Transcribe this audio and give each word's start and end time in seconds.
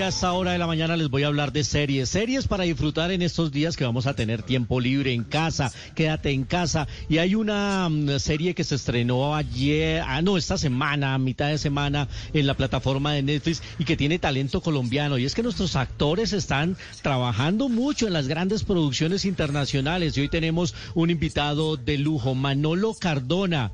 A 0.00 0.08
esta 0.08 0.32
hora 0.32 0.52
de 0.52 0.58
la 0.58 0.66
mañana 0.66 0.96
les 0.96 1.10
voy 1.10 1.22
a 1.22 1.26
hablar 1.26 1.52
de 1.52 1.64
series, 1.64 2.08
series 2.08 2.48
para 2.48 2.64
disfrutar 2.64 3.10
en 3.10 3.20
estos 3.20 3.52
días 3.52 3.76
que 3.76 3.84
vamos 3.84 4.06
a 4.06 4.14
tener 4.14 4.42
tiempo 4.42 4.80
libre 4.80 5.12
en 5.12 5.22
casa, 5.22 5.70
quédate 5.94 6.30
en 6.30 6.44
casa. 6.44 6.88
Y 7.10 7.18
hay 7.18 7.34
una 7.34 7.90
mm, 7.90 8.18
serie 8.18 8.54
que 8.54 8.64
se 8.64 8.76
estrenó 8.76 9.36
ayer, 9.36 10.02
ah 10.06 10.22
no, 10.22 10.38
esta 10.38 10.56
semana, 10.56 11.12
a 11.12 11.18
mitad 11.18 11.48
de 11.48 11.58
semana, 11.58 12.08
en 12.32 12.46
la 12.46 12.54
plataforma 12.54 13.12
de 13.12 13.22
Netflix 13.22 13.62
y 13.78 13.84
que 13.84 13.98
tiene 13.98 14.18
talento 14.18 14.62
colombiano. 14.62 15.18
Y 15.18 15.26
es 15.26 15.34
que 15.34 15.42
nuestros 15.42 15.76
actores 15.76 16.32
están 16.32 16.78
trabajando 17.02 17.68
mucho 17.68 18.06
en 18.06 18.14
las 18.14 18.28
grandes 18.28 18.64
producciones 18.64 19.26
internacionales. 19.26 20.16
Y 20.16 20.22
hoy 20.22 20.30
tenemos 20.30 20.74
un 20.94 21.10
invitado 21.10 21.76
de 21.76 21.98
lujo, 21.98 22.34
Manolo 22.34 22.94
Cardona, 22.94 23.72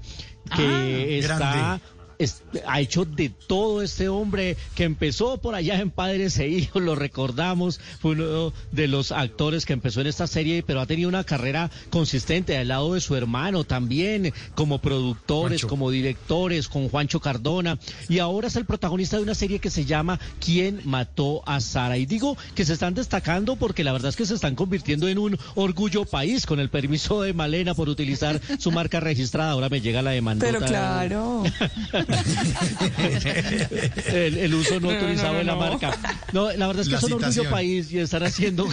que 0.57 0.67
Ah, 0.67 0.85
está... 1.11 1.39
grande. 1.39 1.98
Es- 2.19 2.43
ha 2.67 2.81
hecho 2.81 3.05
de 3.05 3.31
todo 3.31 3.83
este 3.83 4.09
hombre 4.09 4.57
que 4.75 4.85
empezó 4.85 5.39
por 5.39 5.55
allá 5.55 5.81
en 5.81 5.91
Padres 5.91 6.39
e 6.39 6.49
Hijos, 6.49 6.83
lo 6.83 6.95
recordamos, 6.95 7.81
fue 8.01 8.13
uno 8.13 8.53
de 8.73 8.89
los 8.89 9.13
actores 9.13 9.65
que 9.67 9.73
empezó 9.73 10.01
en 10.01 10.07
esta 10.09 10.27
serie, 10.27 10.63
pero 10.67 10.81
ha 10.81 10.87
tenido 10.87 11.09
una 11.09 11.25
carrera 11.25 11.71
consistente 11.91 12.57
al 12.57 12.69
lado 12.69 12.95
de 12.95 13.01
su 13.01 13.15
hermano 13.17 13.65
también, 13.65 14.33
como 14.55 14.79
productores, 14.81 15.61
Juancho. 15.63 15.69
como 15.69 15.91
directores, 15.91 16.69
con 16.69 16.89
Juancho 16.89 17.21
Cardona, 17.21 17.79
y 18.09 18.19
ahora 18.19 18.49
es 18.49 18.57
el 18.57 18.65
protagonista 18.65 19.17
de 19.17 19.23
una 19.23 19.35
serie 19.35 19.59
que 19.59 19.71
se 19.71 19.85
llama 19.85 20.19
¿Quién 20.41 20.81
mató 20.85 21.43
a 21.47 21.61
Sara? 21.61 21.99
Y 21.99 22.07
digo 22.07 22.37
que 22.55 22.65
se 22.65 22.73
están 22.73 22.95
destacando 22.95 23.57
porque 23.57 23.85
la 23.85 23.93
verdad 23.93 24.09
es 24.09 24.17
que 24.17 24.27
se 24.27 24.35
están 24.35 24.55
convirtiendo 24.55 25.09
en 25.09 25.19
un 25.19 25.39
orgullo 25.55 26.05
país, 26.05 26.47
con 26.47 26.61
el 26.61 26.69
permiso 26.71 27.23
de 27.23 27.33
Malena 27.33 27.75
por 27.75 27.89
utilizar 27.89 28.41
su 28.59 28.71
marca 28.73 29.01
registrada, 29.01 29.53
ahora 29.53 29.69
me 29.69 29.81
llega 29.81 30.03
la 30.03 30.11
demanda. 30.11 30.45
Pero 30.47 30.61
claro. 30.61 31.45
el, 34.13 34.39
el 34.39 34.55
uso 34.55 34.81
no 34.81 34.89
No, 34.89 34.91
autorizado 34.95 35.33
no, 35.35 35.39
de 35.39 35.45
la 35.45 35.53
no. 35.55 35.59
marca. 35.61 35.99
No, 36.33 36.53
la 36.53 36.67
verdad 36.67 36.83
es 36.83 36.89
que 36.89 36.95
La 36.95 37.01
son 37.01 37.13
orgullo 37.15 37.31
citación. 37.31 37.53
país 37.53 37.93
y 37.93 37.99
están 37.99 38.23
haciendo, 38.23 38.69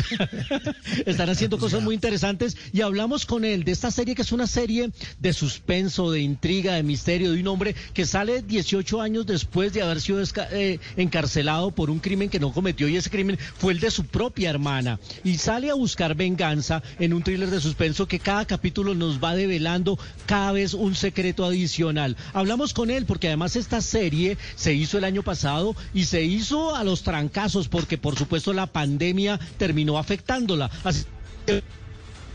están 1.05 1.29
haciendo 1.29 1.57
cosas 1.57 1.81
muy 1.81 1.95
interesantes. 1.95 2.57
Y 2.73 2.81
hablamos 2.81 3.25
con 3.25 3.45
él 3.45 3.63
de 3.63 3.71
esta 3.71 3.91
serie 3.91 4.15
que 4.15 4.21
es 4.21 4.31
una 4.31 4.47
serie 4.47 4.89
de 5.19 5.33
suspenso, 5.33 6.11
de 6.11 6.21
intriga, 6.21 6.73
de 6.75 6.83
misterio, 6.83 7.31
de 7.31 7.41
un 7.41 7.47
hombre 7.47 7.75
que 7.93 8.05
sale 8.05 8.41
18 8.41 9.01
años 9.01 9.25
después 9.25 9.73
de 9.73 9.81
haber 9.81 10.01
sido 10.01 10.21
eh, 10.51 10.79
encarcelado 10.97 11.71
por 11.71 11.89
un 11.89 11.99
crimen 11.99 12.29
que 12.29 12.39
no 12.39 12.51
cometió 12.51 12.87
y 12.87 12.95
ese 12.97 13.09
crimen 13.09 13.37
fue 13.57 13.73
el 13.73 13.79
de 13.79 13.91
su 13.91 14.05
propia 14.05 14.49
hermana. 14.49 14.99
Y 15.23 15.37
sale 15.37 15.69
a 15.69 15.73
buscar 15.75 16.15
venganza 16.15 16.81
en 16.99 17.13
un 17.13 17.23
thriller 17.23 17.49
de 17.49 17.59
suspenso 17.61 18.07
que 18.07 18.19
cada 18.19 18.45
capítulo 18.45 18.93
nos 18.95 19.23
va 19.23 19.35
develando 19.35 19.97
cada 20.25 20.51
vez 20.51 20.73
un 20.73 20.95
secreto 20.95 21.45
adicional. 21.45 22.15
Hablamos 22.33 22.73
con 22.73 22.89
él 22.89 23.05
porque 23.05 23.24
además 23.27 23.55
esta 23.55 23.81
serie 23.81 24.37
se 24.55 24.73
hizo 24.73 24.97
el 24.97 25.03
año 25.03 25.23
pasado 25.23 25.75
y 25.93 26.05
se 26.05 26.23
hizo 26.23 26.75
a 26.75 26.83
los 26.83 27.03
trancazos 27.03 27.67
porque 27.67 27.97
por 27.97 28.17
supuesto 28.17 28.53
la 28.53 28.67
pandemia 28.67 29.39
terminó 29.57 29.97
afectándola. 29.97 30.69
Así- 30.83 31.05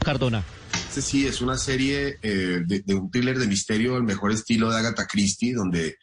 Cardona. 0.05 0.44
Este 0.88 1.02
sí 1.02 1.27
es 1.27 1.41
una 1.41 1.56
serie 1.58 2.19
eh, 2.22 2.60
de, 2.66 2.94
un 2.94 3.10
thriller 3.10 3.38
de 3.38 3.47
misterio, 3.47 3.97
el 3.97 4.02
mejor 4.02 4.32
estilo 4.32 4.70
de 4.70 4.78
Agatha 4.78 5.06
Christie, 5.06 5.55
donde 5.55 5.97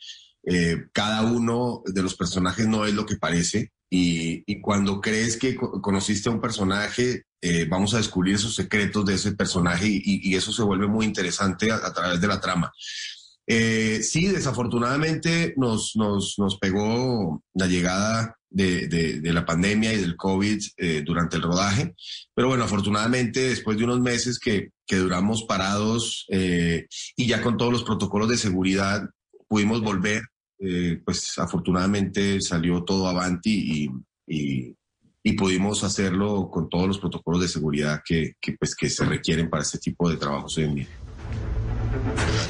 eh, 0.44 0.77
cada 0.94 1.23
uno 1.23 1.81
de 1.85 2.03
los 2.03 2.16
personajes 2.16 2.67
no 2.67 2.85
es 2.85 2.94
lo 2.94 3.05
que 3.05 3.17
parece. 3.17 3.72
Y, 3.89 4.44
cuando 4.61 4.99
crees 4.99 5.38
que 5.38 5.55
co- 5.55 5.81
conociste 5.81 6.27
a 6.29 6.33
un 6.33 6.41
personaje, 6.41 7.23
eh, 7.41 7.66
vamos 7.69 7.94
a 7.94 7.97
descubrir 7.97 8.35
esos 8.35 8.53
secretos 8.53 9.05
de 9.05 9.16
ese 9.16 9.31
personaje 9.31 9.88
y, 9.89 10.35
eso 10.35 10.51
se 10.51 10.61
vuelve 10.63 10.88
muy 10.88 11.05
interesante 11.05 11.72
a 11.72 11.94
través 11.94 12.19
de 12.22 12.27
la 12.27 12.39
trama. 12.41 12.72
Eh, 13.50 14.02
sí, 14.03 14.28
desafortunadamente 14.28 15.53
nos, 15.56 15.94
nos, 15.95 16.36
nos 16.38 16.58
pegó 16.58 17.42
la 17.53 17.67
llegada 17.67 18.36
de, 18.50 18.88
de- 18.88 19.22
de 19.22 19.34
la 19.34 19.45
pandemia 19.45 19.94
y 19.94 19.98
del 19.98 20.16
COVID 20.17 20.59
eh, 20.78 21.02
durante 21.06 21.38
el 21.38 21.44
rodaje. 21.44 21.94
Pero 22.36 22.50
bueno, 22.50 22.66
afortunadamente 22.66 23.40
después 23.50 23.78
de 23.78 23.86
unos 23.86 24.02
meses 24.02 24.38
que, 24.40 24.70
que 24.86 24.98
duramos 24.98 25.44
parados 25.44 26.25
eh, 26.30 26.88
y 27.16 27.28
ya 27.28 27.41
con 27.41 27.56
todos 27.57 27.72
los 27.72 27.84
protocolos 27.84 28.30
de 28.30 28.38
seguridad 28.38 29.09
pudimos 29.47 29.81
volver, 29.81 30.24
eh, 30.59 31.02
pues 31.06 31.38
afortunadamente 31.38 32.41
salió 32.41 32.84
todo 32.84 33.07
avanti 33.07 33.86
y, 33.86 33.90
y, 34.28 34.75
y 35.24 35.34
pudimos 35.34 35.84
hacerlo 35.86 36.50
con 36.52 36.68
todos 36.69 36.88
los 36.88 37.00
protocolos 37.00 37.41
de 37.41 37.47
seguridad 37.47 38.02
que, 38.06 38.34
que, 38.41 38.53
pues, 38.59 38.75
que 38.75 38.90
se 38.90 39.06
requieren 39.06 39.50
para 39.50 39.63
este 39.63 39.78
tipo 39.78 40.09
de 40.09 40.18
trabajos 40.18 40.57
hoy 40.57 40.63
en 40.66 40.75
día. 40.75 40.88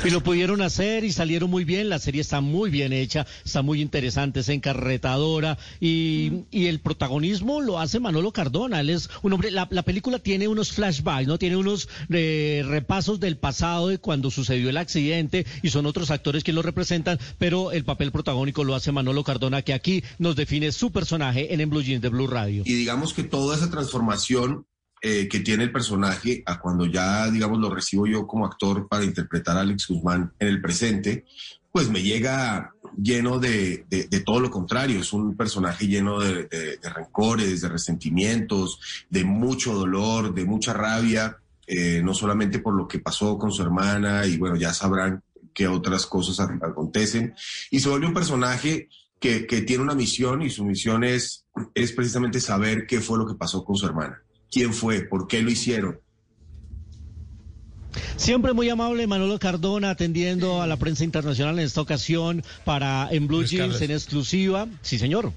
Y 0.06 0.10
lo 0.10 0.22
pudieron 0.22 0.62
hacer 0.62 1.04
y 1.04 1.12
salieron 1.12 1.50
muy 1.50 1.66
bien. 1.66 1.90
La 1.90 2.00
serie 2.00 2.22
está 2.22 2.40
muy 2.40 2.70
bien 2.70 2.94
hecha, 2.94 3.26
está 3.44 3.62
muy 3.62 3.82
interesante, 3.82 4.40
es 4.42 4.50
encarretadora 4.50 5.58
y, 5.82 6.44
y 6.52 6.68
el 6.68 6.80
protagonismo 6.80 7.62
lo 7.62 7.80
hace 7.80 8.00
Manolo 8.00 8.32
Cardona. 8.32 8.80
Él 8.80 8.92
es 8.92 9.10
un 9.22 9.34
hombre. 9.34 9.52
La, 9.52 9.68
la 9.70 9.84
película 9.84 10.20
tiene 10.20 10.48
unos 10.48 10.72
flashbacks, 10.72 11.28
no 11.28 11.38
tiene 11.38 11.58
unos 11.58 11.90
eh, 12.10 12.64
repasos 12.68 13.20
del 13.20 13.38
pasado 13.38 13.90
de 13.90 13.98
cuando 13.98 14.32
sucedió 14.32 14.70
el 14.70 14.78
accidente 14.78 15.46
y 15.62 15.70
son 15.70 15.86
otros 15.86 16.12
actores 16.12 16.44
que 16.44 16.54
lo 16.54 16.62
representan, 16.62 17.20
pero 17.38 17.72
el 17.72 17.84
papel 17.84 18.12
protagónico 18.12 18.64
lo 18.64 18.76
hace 18.76 18.92
Manolo 18.92 19.24
Cardona, 19.24 19.62
que 19.62 19.74
aquí 19.74 20.04
nos 20.20 20.36
define 20.36 20.72
su 20.72 20.92
personaje 20.92 21.54
en 21.54 21.62
En 21.62 21.70
Blue 21.70 21.82
Jeans 21.82 22.02
de 22.02 22.10
Blue 22.10 22.28
Radio. 22.28 22.64
Y 22.66 22.74
digamos 22.74 23.14
que 23.14 23.24
toda 23.24 23.56
esa 23.56 23.70
transformación 23.70 24.66
eh, 25.02 25.28
que 25.28 25.40
tiene 25.42 25.64
el 25.66 25.72
personaje 25.72 26.44
a 26.46 26.60
cuando 26.60 26.86
ya, 26.86 27.30
digamos, 27.30 27.60
lo 27.60 27.74
recibo 27.74 28.08
yo 28.08 28.26
como 28.28 28.46
actor 28.46 28.88
para 28.88 29.04
interpretar 29.04 29.58
a 29.58 29.62
Alex 29.62 29.88
Guzmán 29.88 30.34
en 30.40 30.48
el 30.48 30.62
presente, 30.62 31.26
pues 31.72 31.90
me 31.90 32.02
llega 32.02 32.74
lleno 33.00 33.38
de, 33.38 33.86
de- 33.90 34.20
todo 34.22 34.40
lo 34.40 34.50
contrario. 34.50 35.00
Es 35.00 35.14
un 35.14 35.36
personaje 35.38 35.88
lleno 35.88 36.20
de, 36.20 36.46
de- 36.46 36.80
rencores, 36.96 37.62
de 37.62 37.70
resentimientos, 37.70 38.80
de 39.10 39.24
mucho 39.24 39.74
dolor, 39.74 40.34
de 40.34 40.46
mucha 40.46 40.74
rabia, 40.74 41.38
eh, 41.68 42.02
no 42.04 42.14
solamente 42.14 42.60
por 42.60 42.74
lo 42.76 42.88
que 42.88 43.00
pasó 43.00 43.38
con 43.38 43.52
su 43.52 43.62
hermana 43.62 44.26
y 44.26 44.38
bueno, 44.38 44.56
ya 44.56 44.74
sabrán 44.74 45.22
que 45.54 45.68
otras 45.68 46.06
cosas 46.08 46.40
ac- 46.40 46.68
acontecen. 46.68 47.36
Y 47.72 47.80
se 47.80 47.90
vuelve 47.90 48.08
un 48.08 48.14
personaje 48.14 48.90
que, 49.20 49.46
que 49.46 49.62
tiene 49.62 49.84
una 49.84 49.96
misión 49.96 50.42
y 50.42 50.50
su 50.50 50.64
misión 50.66 51.04
es, 51.04 51.46
es 51.76 51.92
precisamente 51.92 52.40
saber 52.40 52.88
qué 52.88 53.02
fue 53.02 53.18
lo 53.20 53.28
que 53.28 53.36
pasó 53.36 53.64
con 53.64 53.76
su 53.76 53.86
hermana. 53.86 54.22
¿Quién 54.52 54.74
fue? 54.74 55.02
¿Por 55.02 55.28
qué 55.28 55.42
lo 55.42 55.52
hicieron? 55.52 56.00
Siempre 58.16 58.54
muy 58.54 58.70
amable 58.70 59.08
Manolo 59.08 59.40
Cardona 59.40 59.92
atendiendo 59.92 60.62
a 60.62 60.68
la 60.68 60.78
prensa 60.78 61.04
internacional 61.04 61.58
en 61.60 61.66
esta 61.66 61.82
ocasión 61.82 62.44
para 62.66 63.08
En 63.12 63.28
Blue 63.28 63.40
Luis 63.40 63.52
Jeans 63.52 63.74
Carlos. 63.74 63.82
en 63.82 63.92
exclusiva. 63.92 64.68
Sí, 64.82 65.00
señor. 65.00 65.34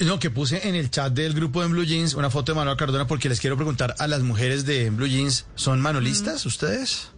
No, 0.00 0.18
que 0.18 0.30
puse 0.30 0.68
en 0.68 0.74
el 0.74 0.90
chat 0.90 1.12
del 1.12 1.34
grupo 1.34 1.60
de 1.60 1.66
En 1.66 1.72
Blue 1.72 1.84
Jeans 1.84 2.14
una 2.14 2.30
foto 2.30 2.52
de 2.52 2.56
Manuel 2.56 2.76
Cardona 2.76 3.06
porque 3.06 3.28
les 3.28 3.40
quiero 3.40 3.56
preguntar 3.56 3.94
a 3.98 4.06
las 4.08 4.22
mujeres 4.22 4.66
de 4.66 4.86
En 4.86 4.96
Blue 4.96 5.06
Jeans, 5.06 5.46
¿son 5.54 5.80
manolistas 5.80 6.46
ustedes? 6.46 7.10